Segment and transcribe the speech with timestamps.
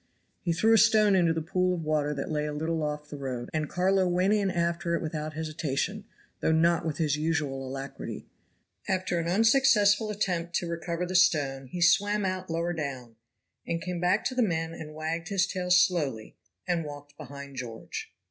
[0.41, 3.19] He threw a stone into the pool of water that lay a little off the
[3.19, 6.05] road, and Carlo went in after it without hesitation,
[6.39, 8.25] though not with his usual alacrity.
[8.89, 13.15] After an unsuccessful attempt to recover the stone he swam out lower down,
[13.67, 16.35] and came back to the men and wagged his tail slowly,
[16.67, 18.11] and walked behind George.